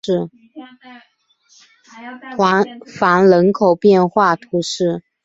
[2.97, 5.03] 凡人口变化图示